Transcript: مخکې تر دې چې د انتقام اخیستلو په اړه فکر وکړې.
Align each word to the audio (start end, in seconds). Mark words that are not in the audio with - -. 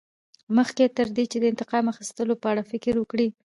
مخکې 0.57 0.93
تر 0.97 1.07
دې 1.15 1.23
چې 1.31 1.37
د 1.39 1.45
انتقام 1.51 1.85
اخیستلو 1.93 2.35
په 2.41 2.47
اړه 2.51 2.63
فکر 2.71 2.93
وکړې. 2.97 3.27